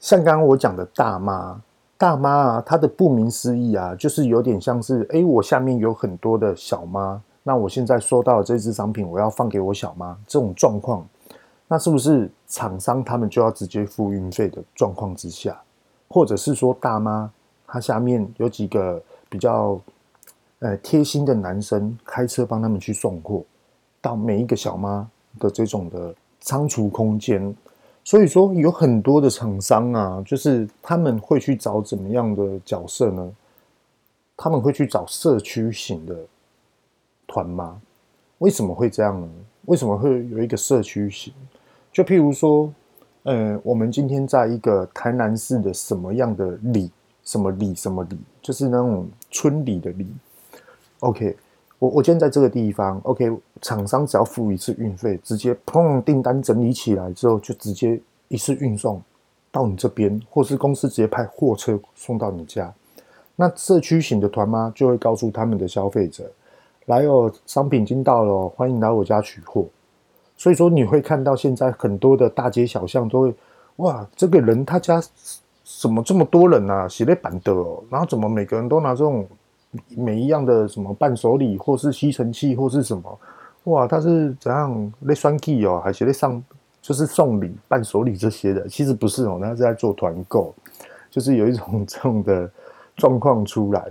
[0.00, 1.60] 像刚刚我讲的大妈，
[1.96, 11.04] 大妈啊，她的顾名思义啊，就是有点像是，哎，我下面有很多的小妈，那我现在收到这支商品，我要放给我小妈，这种状况，
[11.66, 15.60] 那是不是厂商他们就要直接付运费的状况之下，
[16.08, 17.28] 或者是说大妈
[17.66, 19.80] 她下面有几个比较
[20.60, 23.42] 呃贴心的男生开车帮他们去送货
[24.00, 25.08] 到每一个小妈
[25.40, 27.52] 的这种的仓储空间？
[28.08, 33.30] 所以说有很多的厂商啊，就是他们会去找怎么样的角色呢？
[34.34, 36.16] 他们会去找社区型的
[37.26, 37.78] 团吗。
[38.38, 39.28] 为什么会这样呢？
[39.66, 41.34] 为什么会有一个社区型？
[41.92, 42.72] 就譬如说，
[43.24, 46.90] 呃，我们今天在一个台南市的什么样的里，
[47.24, 50.10] 什么里，什么里，就是那种村里的里。
[51.00, 51.36] OK，
[51.78, 59.00] 我我今天在这个地方，OK，厂商只要付一次运费，直接砰，订单整理起来之后，就直接一次运送
[59.52, 62.72] 到你这边，或是公司直接派货车送到你家。
[63.36, 66.28] 那社区型的团妈就会告诉他们的消费者，
[66.86, 69.64] 来哦，商品已经到了，欢迎来我家取货。
[70.36, 73.34] 所以说你会看到现在很多的大街小巷都会，
[73.76, 75.00] 哇，这个人他家
[75.80, 76.88] 怎么这么多人啊？
[76.88, 79.24] 写了板的哦，然后怎么每个人都拿这种
[79.96, 83.20] 每一样的什么伴手礼，或是吸尘器，或是什么？
[83.64, 86.42] 哇，他是怎样来双 key 哦，还写在上
[86.80, 88.66] 就是送礼、伴手礼这些的？
[88.68, 90.54] 其实不是哦，他是在做团购，
[91.10, 92.50] 就是有一种这种的
[92.96, 93.84] 状况出来。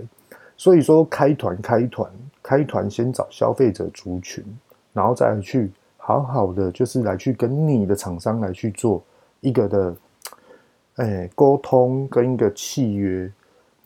[0.56, 2.10] 所以说开团、开团、
[2.42, 4.44] 开团，先找消费者族群，
[4.92, 5.70] 然后再去。
[6.00, 9.04] 好好的，就是来去跟你的厂商来去做
[9.40, 9.96] 一个的，
[10.94, 13.30] 哎，沟通跟一个契约。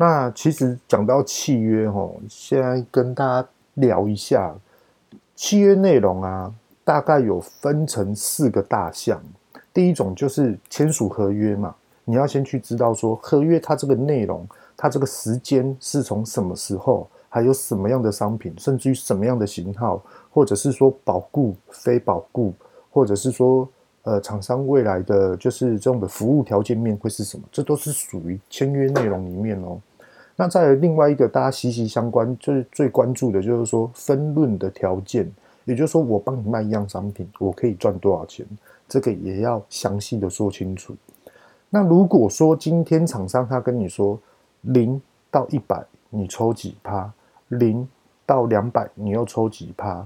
[0.02, 4.52] 那其实讲到契约哦，现在跟大家聊一下
[5.36, 9.22] 契约内容啊，大概有分成四个大项。
[9.72, 11.72] 第一种就是签署合约嘛，
[12.04, 14.44] 你要先去知道说合约它这个内容，
[14.76, 17.08] 它这个时间是从什么时候。
[17.28, 22.52] 还有什么样的商品，甚至于什么样的型号，或者是说保固、非保固，
[22.90, 23.66] 或者是说
[24.02, 27.44] 呃厂商未来的就是这种的服务条件面会是什么？
[27.52, 29.80] 这都是属于签约内容里面哦。
[30.42, 35.30] 那在另外一个大家息息相关，就是最关注的就是说分润的条件，
[35.64, 38.44] 也就是说我帮你卖一样商品，我可以赚多少钱，
[38.88, 40.96] 这个也要详细的说清楚。
[41.70, 44.18] 那如果说今天厂商他跟你说
[44.62, 45.00] 零
[45.30, 47.08] 到一百，你抽几趴？
[47.46, 47.88] 零
[48.26, 50.04] 到两百，你又抽几趴？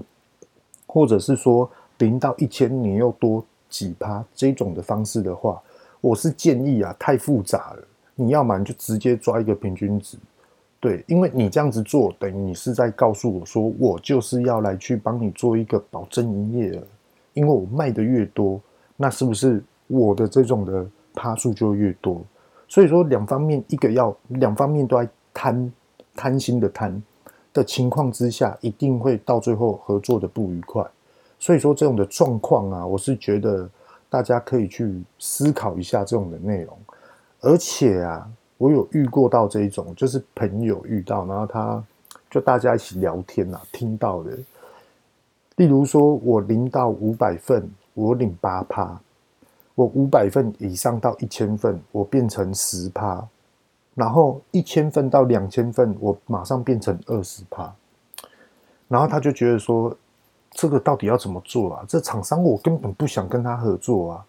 [0.85, 4.23] 或者是说零到一千，你又多几趴？
[4.35, 5.59] 这种的方式的话，
[5.99, 7.86] 我是建议啊，太复杂了。
[8.19, 10.17] 你要么你就直接抓一个平均值，
[10.79, 16.83] 对，因为你这样子做，等于你是在告诉我说，我就是要来去帮你做一个保证营业额。
[17.33, 18.59] 因为我卖的越多，
[18.95, 22.21] 那是不是我的这种的趴数就越多？
[22.67, 25.71] 所以说两方面，一个要两方面都在贪
[26.15, 27.01] 贪心的贪。
[27.53, 30.85] 的情况之下，一定会到最后合作的不愉快。
[31.39, 33.67] 所以说这种的状况啊，我是觉得
[34.09, 36.77] 大家可以去思考一下这种的内容。
[37.41, 41.83] 而且啊，我有遇过到这一种，就是朋友遇到，然后他
[42.29, 44.31] 就大家一起聊天啊，听到的。
[45.55, 48.99] 例如说，我零到五百份，我领八趴；
[49.75, 53.27] 我五百份以上到一千份，我变成十趴。
[53.95, 57.73] 然后一千份到两千份，我马上变成二十趴，
[58.87, 59.95] 然后他就觉得说，
[60.51, 61.83] 这个到底要怎么做啊？
[61.87, 64.25] 这厂商我根本不想跟他合作啊，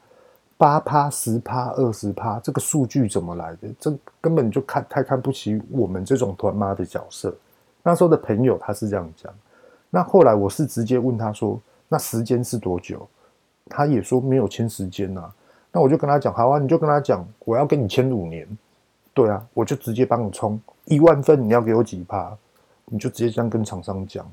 [0.58, 3.68] 八趴、十趴、二十趴，这个数据怎么来的？
[3.78, 7.34] 这根本就看太看不起我们这种团妈的角色。
[7.82, 9.32] 那时候的朋友他是这样讲，
[9.88, 13.08] 那后来我是直接问他说，那时间是多久？
[13.70, 15.32] 他也说没有签时间呐。
[15.70, 18.46] 那我就跟他讲，好啊，你就跟他讲，我要跟你签五年。
[19.14, 22.36] 对啊，我就直接帮你冲一万份，你要给我几趴？
[22.86, 24.28] 你就直接这样跟厂商讲。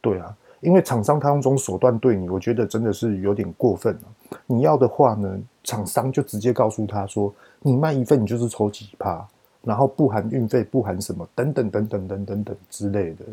[0.00, 4.38] 对啊，因为厂商他用这种手段对你，我觉得真的是有点过分了。
[4.46, 9.26] 你要的话呢，厂商就直接告诉他说，你卖一份你就是抽几趴，
[9.62, 13.24] 然后不含运费，不含什么等等等等等等等之类的。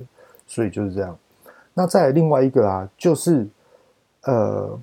[0.48, 1.18] 所以就是这样。
[1.74, 3.46] 那再来另外一个啊，就是
[4.24, 4.80] 呃，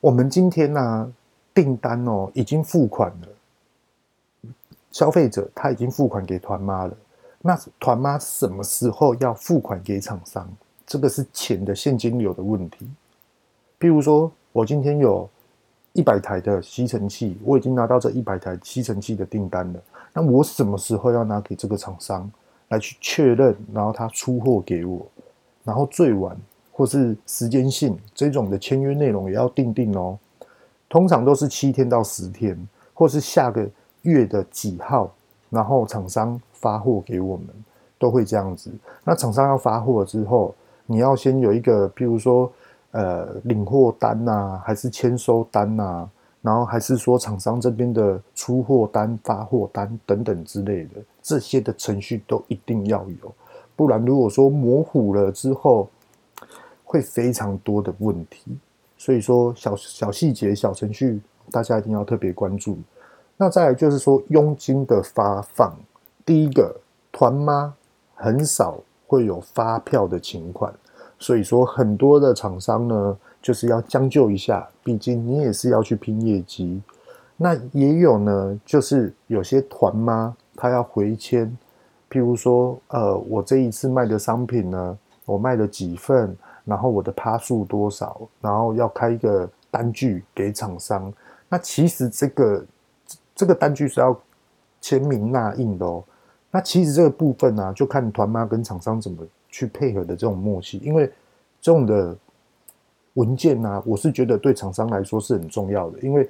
[0.00, 1.12] 我们今天呢、啊、
[1.54, 3.28] 订单哦已经付款了。
[4.92, 6.94] 消费者他已经付款给团妈了，
[7.40, 10.46] 那团妈什么时候要付款给厂商？
[10.90, 12.84] 这个是钱的现金流的问题。
[13.78, 15.30] 譬如说，我今天有
[15.92, 19.80] 一百台的吸尘器，我已经拿到这一百台吸尘器的订单了，
[20.12, 22.28] 那我什么时候要拿给这个厂商
[22.70, 25.06] 来去确认，然后他出货给我，
[25.62, 26.36] 然后最晚
[26.72, 30.18] 或是时间性这种的签约内容也要定定哦。
[30.88, 32.58] 通常都是七天到十天，
[32.92, 33.64] 或是下个。
[34.02, 35.12] 月的几号，
[35.50, 37.46] 然后厂商发货给我们，
[37.98, 38.70] 都会这样子。
[39.04, 40.54] 那厂商要发货之后，
[40.90, 42.50] 你要先有一个，比如说，
[42.90, 46.10] 呃领货单呐、啊，还是签收单呐、
[46.42, 53.32] 然后还是说厂商这边的出货单、发货单等等之类的，这些的程序都一定要有，
[53.76, 55.88] 不然如果说模糊了之后，
[56.84, 58.58] 会非常多的问题。
[58.98, 61.20] 所以说小小细节、小程序，
[61.52, 62.76] 大家一定要特别关注。
[63.36, 65.72] 那再来就是说佣金的发放，
[66.26, 66.74] 第一个
[67.12, 67.72] 团妈
[68.16, 68.78] 很少
[69.10, 70.72] 会有发票的情况，
[71.18, 76.80] 所以说很多的厂商呢，就是要将就一下，毕竟你也是要去拼业绩。
[77.36, 81.44] 那也有呢，就是有些团妈他要回签，
[82.08, 86.36] 譬如说，呃，我这一次卖的商品呢，我卖了几份。
[86.62, 91.12] 然后我的趴数多少，然后要开一个单据给厂商。
[91.48, 92.64] 那其实这个
[93.34, 94.16] 这个单据是要
[94.80, 96.04] 签名捺印的哦。
[96.50, 100.78] 那其实这个部分呢、就看团妈跟厂商怎么去配合的这种默契。
[100.78, 101.06] 因为
[101.60, 102.16] 这种的
[103.14, 106.28] 文件呢、我是觉得对厂商来说是很重要的，因为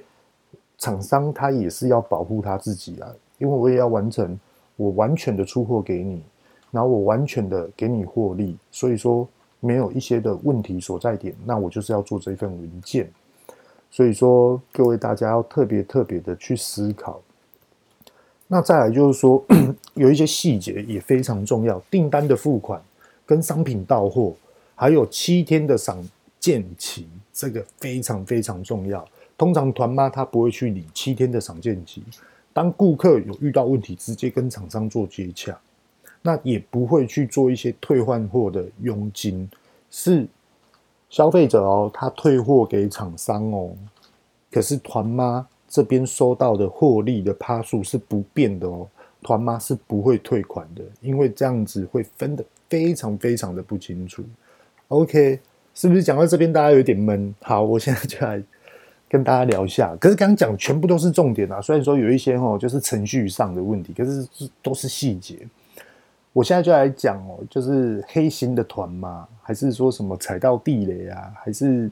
[0.77, 3.09] 厂商他也是要保护他自己啊。
[3.37, 4.39] 因为我也要完成
[4.75, 6.21] 我完全的出货给你，
[6.71, 9.27] 然后我完全的给你获利，所以说。
[9.63, 13.07] 没有一些的问题所在点，那我就是要做这份文件。
[13.91, 17.21] 所以说，各位大家要特别特别的去思考。
[18.53, 19.41] 那再来就是说，
[19.93, 22.81] 有一些细节也非常重要，订单的付款
[23.25, 24.33] 跟商品到货，
[24.75, 25.97] 还有七天的赏
[26.37, 29.07] 件期，这个非常非常重要。
[29.37, 32.03] 通常团妈她不会去理七天的赏件期，
[32.51, 35.57] 当顾客有遇到问题，直接跟厂商做接洽。
[36.21, 39.49] 那也不会去做一些退换货的佣金，
[39.89, 40.27] 是
[41.09, 43.71] 消费者哦，他退货给厂商哦，
[44.51, 48.85] 可是团妈这边收到的获利的趴数是不变的哦，
[49.23, 54.21] 团妈是不会退款的，因为这样子会分得非常非常的不清楚。
[54.89, 55.39] OK，
[55.73, 57.33] 是不是讲到这边大家有点闷？
[57.41, 58.43] 好，我现在就来
[59.07, 59.95] 跟大家聊一下。
[59.95, 64.27] 可是刚刚讲全部都是重点啊，虽然说有一些哦，就是程序上的问题，可是
[64.61, 65.39] 都是细节。
[66.33, 71.89] 我现在就来讲哦，就是黑心的团妈，还是说什么踩到地雷啊，还是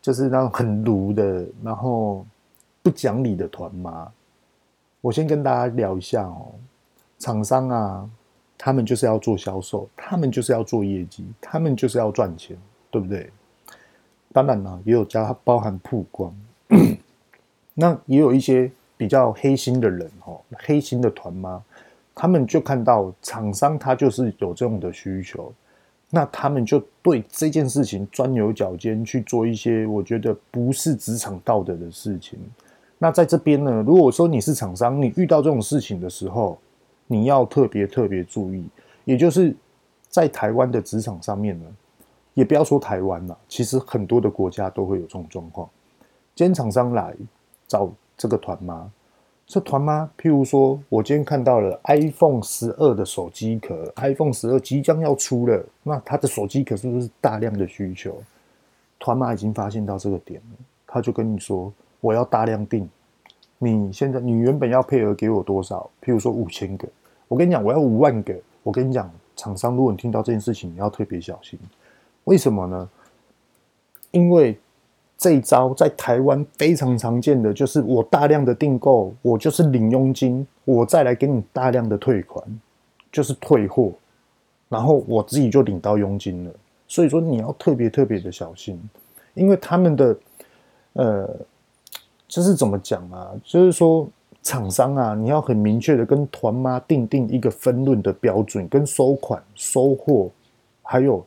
[0.00, 2.24] 就是那种很卢的，然后
[2.82, 4.10] 不讲理的团妈。
[5.00, 6.52] 我先跟大家聊一下哦，
[7.18, 8.10] 厂商啊，
[8.58, 12.56] 他们就是要做销售，他们就是要做业绩，他们就是要赚钱，
[12.90, 13.30] 对不对？
[14.32, 16.34] 当然呢，也有加包含曝光，
[17.74, 21.62] 那也有一些比较黑心的人哦，黑心的团妈。
[22.14, 25.52] 他们就看到厂商他就是有这种的需求，
[26.10, 32.38] 那他们就对这件事情钻牛角尖去做一些我觉得不是职场道德的事情。
[33.02, 36.56] 那在这边呢，如果说你是厂商，你遇到这种事情的时候，
[37.08, 38.64] 你要特别特别注意。
[39.04, 39.52] 也就是
[40.08, 41.66] 在台湾的职场上面呢，
[42.34, 45.68] 也不要说台湾了，其实很多的国家都会有这种状况。
[46.36, 47.12] 今天厂商来
[47.66, 48.88] 找这个团妈。
[49.48, 58.22] 这团妈，譬如说，我今天看到了 iPhone 十二的手机壳，iPhone 十二即将要出了，那它的手机壳是不是大量的需求？
[59.00, 62.86] 团妈已经发现到这个点了，他就跟你说，我要大量订。
[63.58, 65.88] 你现在你原本要配额给我多少？
[66.02, 66.86] 譬如说五千个，
[67.28, 68.34] 我跟你讲，我要五万个。
[68.62, 71.58] 我跟你讲，厂商，如果你听到这件事情，你要特别小心。
[72.24, 72.90] 为什么呢？
[74.10, 74.58] 因为。
[75.18, 82.44] 这一招在台湾非常常见的，就是我大量的订购，我就是领佣金，我再来给你大量的退款，
[83.12, 83.92] 就是退货，
[84.68, 86.50] 然后我自己就领到佣金了。
[86.88, 88.82] 所以说你要特别特别的小心，
[89.34, 90.16] 因为他们的，
[90.94, 91.30] 呃，
[92.32, 93.30] 就是怎么讲啊？
[93.44, 94.08] 就是说
[94.42, 100.30] 厂商啊，你要很明确的跟团妈订定一个分润的标准，跟收款、收货，
[100.80, 101.22] 还有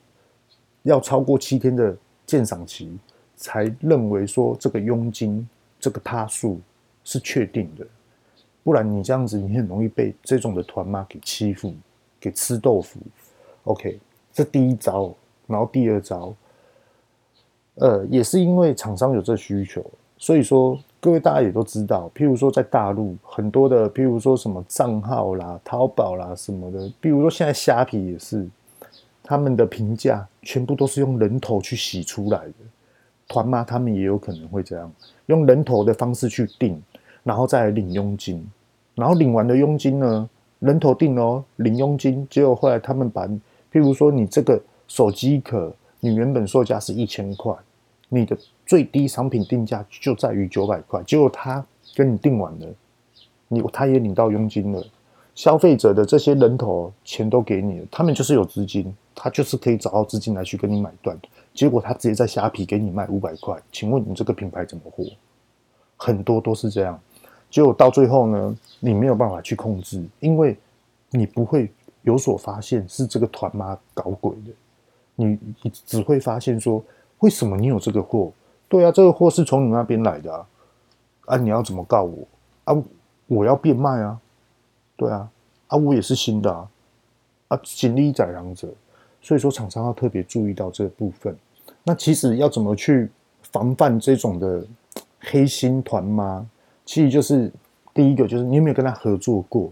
[0.82, 2.98] 要超过七天的鉴赏期。
[3.36, 5.48] 才认为说这个佣金
[5.80, 6.60] 这个他数
[7.04, 7.86] 是确定的，
[8.64, 11.72] 不然你这样子你很容易被这种的团妈给欺负，
[12.20, 13.00] 给吃豆腐。
[13.66, 14.00] OK，
[14.34, 15.14] 这第一招，
[15.46, 16.34] 然后第二招，
[17.76, 19.86] 呃，也是因为厂商有这需求，
[20.18, 28.44] 所以说各位大家也都知道，譬如说在大陆很多的，譬如说什么账号啦、淘宝啦什么的，譬如说现在虾皮也是，
[29.22, 32.54] 他们的评价全部都是用人头去洗出来的。
[33.28, 34.92] 团妈他们也有可能会这样，
[35.28, 36.82] 用人头的方式去订，
[37.22, 38.44] 然后再领佣金，
[38.96, 40.28] 然后领完的佣金呢，
[40.58, 43.40] 人头订哦，领佣金，结果后来他们把，譬
[43.74, 47.54] 如说你这个手机壳，你原本售价是一千块，
[48.10, 52.68] 你的最低商品定价就在于九百块，结果他跟你定完了，
[53.48, 54.86] 你他也领到佣金了，
[55.34, 61.18] 消费者的这些人头钱都给你了，他们就是有资金，他就是可以找到资金来去跟你买断。
[61.54, 65.06] 结果他直接在虾皮给你卖五百块，请问你这个品牌怎么活？
[65.98, 67.00] 很多都是这样，
[67.50, 70.58] 结果到最后呢，你没有办法去控制，因为
[71.12, 74.52] 你不会有所发现是这个团妈搞鬼的，
[75.16, 76.84] 你你只会发现说，
[77.20, 78.32] 为什么你有这个货？
[78.68, 80.48] 对啊，这个货是从你那边来的啊，
[81.26, 82.28] 啊，你要怎么告我
[82.64, 82.76] 啊？
[83.28, 84.20] 我要变卖啊，
[84.96, 85.30] 对啊，
[85.68, 86.70] 啊，我也是新的啊，
[87.48, 88.68] 啊，行李载粮者，
[89.22, 91.36] 所以说厂商要特别注意到这个部分。
[91.84, 93.10] 那其实要怎么去
[93.52, 94.66] 防范这种的
[95.20, 96.48] 黑心团吗？
[96.86, 97.52] 其实就是
[97.94, 99.72] 第一个，就是你有没有跟他合作过？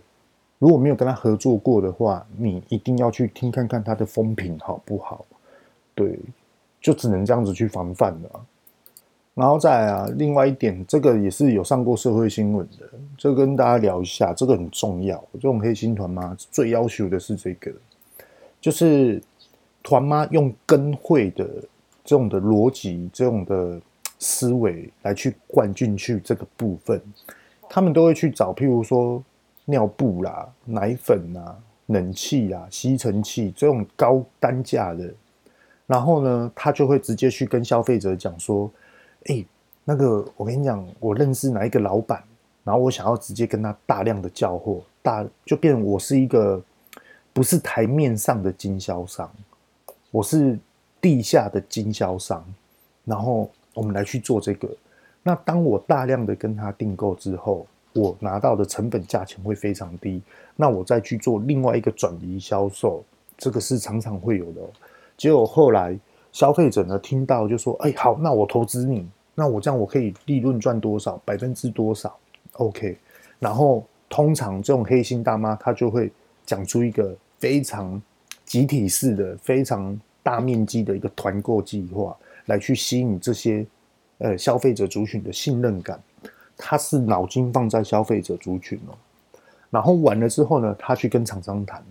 [0.59, 5.25] 如果没有跟他合作过的话，你一定要去听看看他的风评好不好？
[5.93, 6.17] 对，
[6.83, 8.45] 就只能这样子去防范了。
[9.33, 15.17] 然后再啊，另外一点，这个也是有上过社会新闻的，就跟大家聊一下，这个很重要。
[15.33, 17.71] 这种黑心团妈最要求的是这个，
[18.61, 19.19] 就是
[19.81, 21.43] 团妈用跟会的
[22.03, 23.81] 这种的逻辑、这种的
[24.19, 27.01] 思维来去灌进去这个部分，
[27.67, 29.23] 他们都会去找，譬如说
[29.65, 31.57] 尿布啦、奶粉啊、
[31.87, 35.11] 冷气啊、吸尘器这种高单价的，
[35.93, 38.71] 然后呢，他就会直接去跟消费者讲说。
[39.27, 39.45] 哎、
[39.85, 42.21] 那个，我跟你讲，我认识哪一个老板，
[42.63, 46.61] 然后我想要直接跟他大量的交货，大就变我是一个
[47.31, 49.31] 不是台面上的经销商，
[50.11, 50.59] 我是
[50.99, 52.43] 地下的经销商，
[53.05, 54.67] 然后我们来去做这个。
[55.21, 60.21] 那当我大量的跟他订购之后，我拿到的成本价钱会非常低，
[60.57, 63.05] 那我再去做另外一个转移销售，
[63.37, 64.61] 这个是常常会有的。
[65.23, 65.97] 结果后来。
[66.33, 72.11] 消费者呢，听到就说：“哎、好，那我投资你，那我这样我可以利润赚多少，百分之多少
[72.53, 72.97] ？OK。
[73.37, 76.11] 然后通常这种黑心大妈，她就会
[76.43, 78.01] 讲出一个非常
[78.45, 82.17] 集体式的、非常大面积的一个团购计划，
[82.47, 83.63] 来去吸引这些
[84.17, 86.01] 呃消费者族群的信任感。
[86.57, 88.97] 他是脑筋放在消费者族群哦。
[89.69, 91.85] 然后完了之后呢，他去跟厂商谈，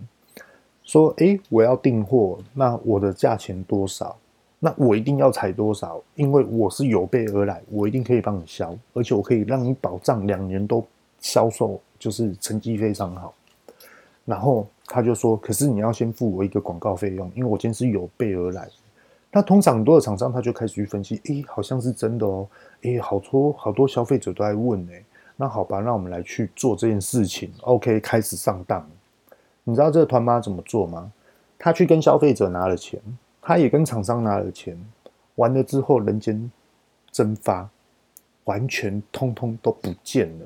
[0.83, 4.15] 说：哎、欸，我要订货，那我的价钱多少？”
[4.59, 6.01] 那我一定要采多少？
[6.15, 10.81] 因为我是有备而来，我一定可以帮你销，而且我可以让你保障两年都
[11.19, 13.33] 销售，就是成绩非常好。
[14.23, 18.65] 然后他就说：“可是你要先付我一个广告费用，因为我今天是有备而来。”
[19.35, 22.47] 那通常很多的厂商他就开始去分析：“诶，好像是真的哦，
[22.83, 25.03] 诶，好多好多消费者都在问诶，
[25.35, 27.51] 那好吧，那我们来去做这件事情。
[27.63, 28.87] OK，开始上当。
[29.63, 31.11] 你知道这个团妈怎么做吗？
[31.57, 32.99] 他去跟消费者拿了钱。
[33.45, 34.73] 他也跟厂商拿了钱，
[35.35, 36.49] 完了之后人间
[37.11, 37.69] 蒸发，
[38.45, 40.45] 完全通通都不见了。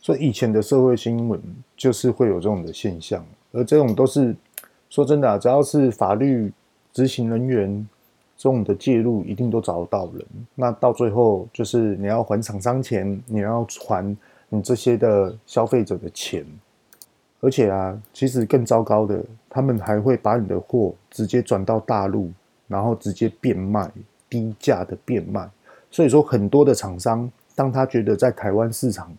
[0.00, 1.38] 所以以前的社会新闻
[1.76, 3.22] 就是会有这种的现象，
[3.52, 4.34] 而这种都是
[4.88, 6.50] 说真的，只要是法律
[6.90, 7.86] 执行人员
[8.38, 10.24] 这种的介入，一定都找得到人。
[10.54, 14.16] 那到最后就是你要还厂商钱，你要还
[14.48, 16.46] 你这些的消费者的钱。
[17.42, 22.30] 而且啊，其实更糟糕的，他们还会把你的货直接转到大陆，
[22.68, 23.90] 然后直接变卖，
[24.30, 25.50] 低价的变卖。
[25.90, 29.12] 所以说，很多的厂商，当他觉得在台湾市场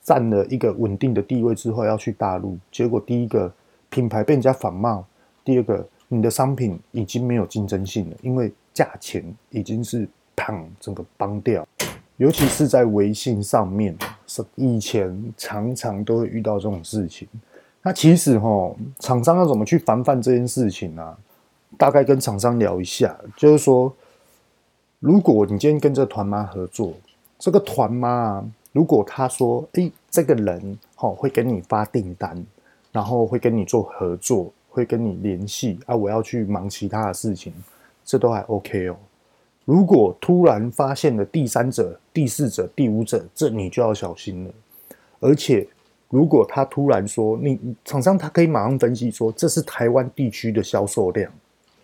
[0.00, 3.52] 占了一个稳定的地位之后，要去大陆，结果第一个
[3.90, 5.04] 品牌被人家仿冒，
[5.44, 11.66] 第二个你的商品已经没有竞争性了，因为价钱已经是砰整个崩掉。
[12.18, 13.96] 尤其是在微信上面，
[14.56, 17.26] 以前常常都会遇到这种事情。
[17.82, 21.16] 那其实哈，厂商要怎么去防范这件事情呢、啊？
[21.76, 23.94] 大概跟厂商聊一下，就是说，
[24.98, 26.92] 如果你今天跟这团妈合作，
[27.38, 32.44] 这个团妈啊，如果他说，哎，这个人哈会给你发订单，
[32.90, 37.52] 然后会跟你做合作，会跟你联系啊，我要去忙其他的事情，
[38.04, 38.96] 这都还 OK 哦。
[39.68, 44.50] 如果突然发现了第三者、第四者、第五者，这你就要小心了。
[45.20, 45.68] 而且，
[46.08, 51.30] 如果他突然说你厂商，他可以马上分析说这是台湾地区的销售量，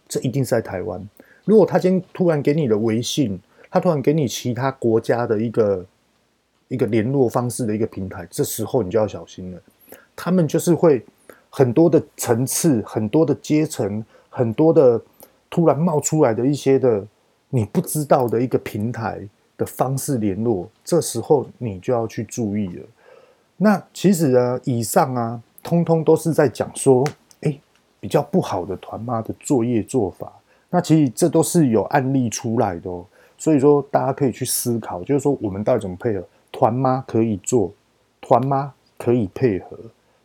[0.08, 1.06] 这一定是在台湾。
[1.44, 3.38] 如果他今天突然给你的微信，
[3.70, 5.84] 他突然给你其他国家的一个
[6.68, 9.60] 一个联络方式的一个平台，这时候你就要小心了。
[10.16, 11.04] 他们就是会
[11.50, 14.98] 很多的层次、很多的阶层、很多的
[15.50, 17.06] 突然冒出来的一些的。
[17.54, 19.20] 你不知道的一个平台
[19.56, 22.82] 的方式联络，这时候你就要去注意了。
[23.56, 27.06] 那其实呢，以上啊，通通都是在讲说，
[27.42, 27.56] 哎，
[28.00, 30.32] 比较不好的团妈的作业做法。
[30.68, 33.06] 那其实这都是有案例出来的哦。
[33.38, 36.24] 所以说，大家可以去思考，就是说，我们到底怎么配合？
[36.50, 37.72] 团妈可以做，
[38.20, 39.78] 团妈可以配合，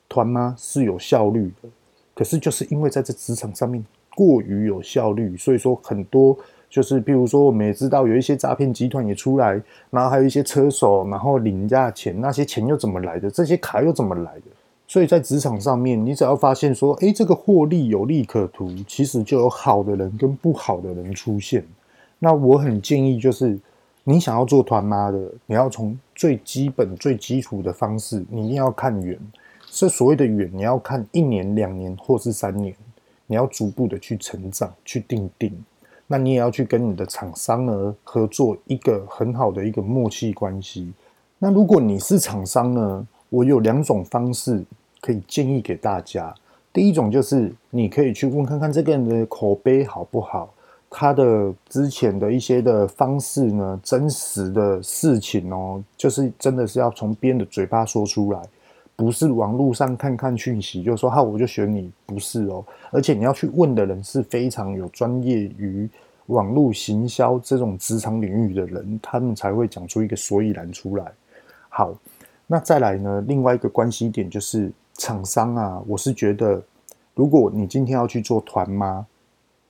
[0.07, 1.69] 团妈是有效率的。
[2.15, 6.35] 可是就是因为在这职场上面过于有效率，所以说很多。
[6.69, 9.59] 就是譬如说，我们也知道有一些诈骗集团也出来，
[9.89, 13.29] 然后还有一些车手，然后领人家的钱，那些钱又怎么来的？
[13.31, 14.43] 这些卡又怎么来的？
[14.87, 21.63] 所以在职场上面，你只要发现说，诶，这个获利有利可图，其实就有好的人跟不好的人出现。
[22.19, 23.57] 那我很建议，就是
[24.03, 29.17] 你想要做团妈的，你要从最基本、最基础的方式，你一定要看远。
[29.71, 32.75] 是所谓的远，你要看一年、两年或是三年，
[33.27, 35.51] 你要逐步的去成长、去定定。
[36.11, 40.91] 那你也要去跟你的厂商呢合作一个很好的一个默契关系。
[41.37, 44.65] 那如果你是厂商呢，我有两种方式。
[45.01, 46.35] 可以建议给大家，
[46.73, 50.53] 第一种就是你可以去问看看这个人的口碑好不好，
[50.89, 58.41] 他的之前的一些的方式呢，真实的事情哦，就是真的是要从别人的嘴巴说出来，
[58.99, 65.89] 不是网络上看看讯息就说好我就选你，不是哦，而且你要去问的人是非常有专业于
[66.25, 71.11] 网络行销这种职场领域的人，他们才会讲出一个所以然出来。
[71.69, 71.95] 好，
[72.45, 74.69] 那再来呢，另外一个关系点就是。
[75.01, 76.61] 厂商啊，我是觉得，
[77.15, 79.05] 如果你今天要去做团妈，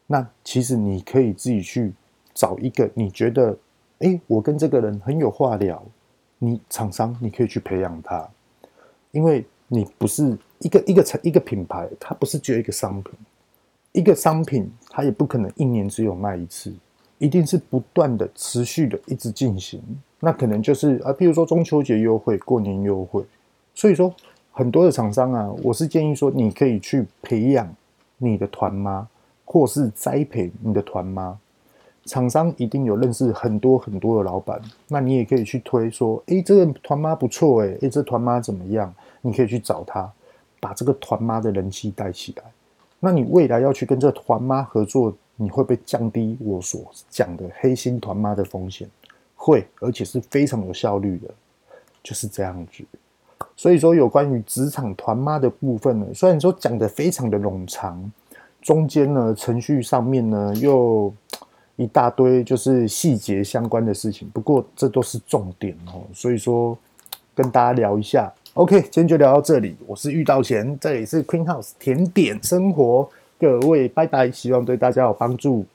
[0.08, 1.94] 那其实你可以自己去
[2.34, 3.56] 找一个你觉得，
[4.00, 5.84] 哎，我跟这个人很有话聊，
[6.40, 8.28] 你厂商你可以去培养他，
[9.12, 13.14] 因为你不是一个一个成一个品牌，它不是只有一个商品，
[13.92, 16.74] 一个商品它也不可能一年只有卖一次，
[17.18, 19.82] 一定是不断的持续的一直进行，
[20.20, 23.24] 那可能就是啊，比如说中秋节优惠、过年优惠，
[23.74, 24.14] 所以说。
[24.52, 27.74] 很多的厂商啊，我是建议说，你可以去培养
[28.18, 29.08] 你的团妈，
[29.46, 31.40] 或是栽培你的团妈。
[32.10, 38.92] 厂商一定有认识很多很多的老板，那你也可以去推说，诶，这个团妈不错，诶，诶，这团妈怎么样？
[39.22, 40.12] 你可以去找他，
[40.60, 42.44] 把这个团妈的人气带起来。
[43.00, 46.82] 那你未来要去跟这团妈合作，你会不会降低我所
[47.12, 48.90] 讲的黑心团妈的风险？
[49.36, 51.30] 会，而且是非常有效率的，
[52.02, 52.84] 就是这样子。
[53.56, 58.12] 所以说，有关于职场团妈的部分呢，虽然说讲得非常的冗长，
[58.62, 61.14] 中间呢程序上面呢又
[61.80, 66.04] 一大堆就是细节相关的事情，不过这都是重点哦。
[66.14, 66.78] 所以说
[67.34, 69.78] 跟大家聊一下，OK，今天就聊到这里。
[69.88, 73.10] 我是遇到贤，这里是 Queen House 甜点生活，
[73.40, 75.66] 各位拜拜，希望对大家有帮助。